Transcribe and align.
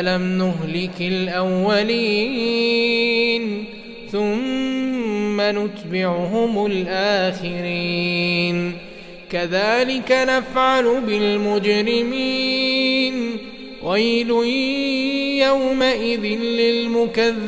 الم 0.00 0.38
نهلك 0.38 1.00
الاولين 1.00 2.44
ثم 4.12 5.40
نتبعهم 5.40 6.66
الاخرين 6.66 8.06
كذلك 9.30 10.12
نفعل 10.28 11.00
بالمجرمين 11.06 12.56
ويل 13.82 14.30
يومئذ 15.46 16.24
للمكذبين 16.60 17.46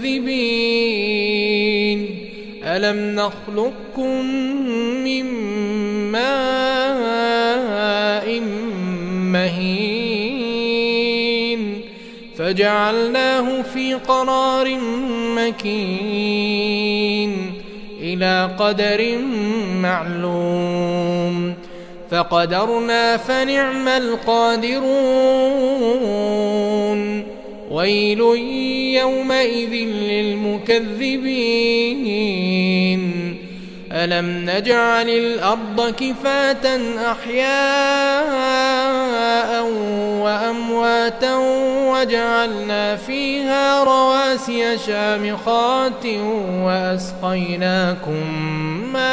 الم 2.64 3.14
نخلقكم 3.20 4.24
فجعلناه 12.48 13.62
في 13.62 13.94
قرار 13.94 14.78
مكين 15.36 15.62
إلى 18.00 18.50
قدر 18.58 19.18
معلوم. 19.82 21.54
فقدرنا 22.10 23.16
فنعم 23.16 23.88
القادرون. 23.88 24.82
ويل 27.70 28.20
يومئذ 29.00 29.72
للمكذبين. 29.84 30.98
ألم 33.92 34.50
نجعل 34.50 35.08
الأرض 35.08 35.94
كفاة 35.94 36.80
أحياء 37.12 38.48
وأمواتا 40.22 41.36
وجعلنا 42.00 42.96
فيها 42.96 43.84
رواسي 43.84 44.78
شامخات 44.78 46.06
وأسقيناكم 46.64 48.24
ماء 48.92 49.08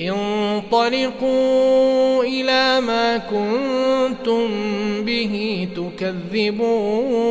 انطلقوا 0.00 2.24
إلى 2.24 2.80
ما 2.80 3.16
كنتم 3.16 4.48
به 5.04 5.68
تكذبون. 5.76 7.30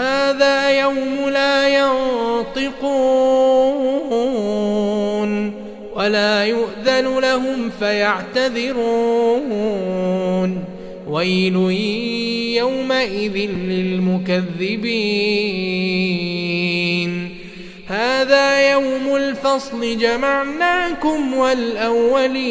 هذا 0.00 0.80
يوم 0.80 1.28
لا 1.28 1.68
ينطقون 1.68 2.90
ولا 5.96 6.44
يؤذن 6.44 7.18
لهم 7.18 7.70
فيعتذرون. 7.78 8.80
ويل 11.08 11.56
يومئذ 12.56 13.36
للمكذبين. 13.68 14.60
هذا 17.86 18.70
يوم 18.72 19.16
الفصل 19.16 19.98
جمعناكم 19.98 21.34
والأولين. 21.34 22.50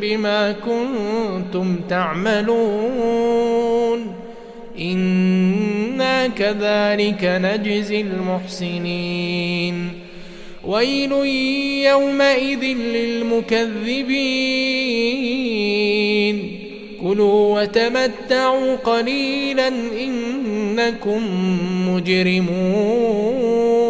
بما 0.00 0.52
كنتم 0.52 1.76
تعملون. 1.88 3.50
إنا 4.80 6.26
كذلك 6.26 7.20
نجزي 7.22 8.00
المحسنين. 8.00 9.88
ويل 10.64 11.12
يومئذ 11.86 12.64
للمكذبين. 12.64 13.80
كلوا 17.02 17.60
وتمتعوا 17.60 18.76
قليلا 18.76 19.68
إنكم 20.00 21.22
مجرمون. 21.88 23.89